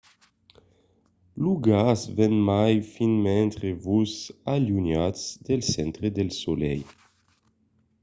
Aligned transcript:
lo 1.41 1.53
gas 1.67 2.01
ven 2.15 2.35
mai 2.47 2.75
fin 2.93 3.13
mentre 3.27 3.69
vos 3.83 4.13
alunhatz 4.53 5.21
del 5.45 5.61
centre 5.73 6.07
del 6.17 6.29
solelh 6.41 6.87